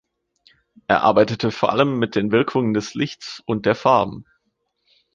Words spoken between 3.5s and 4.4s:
der Farben.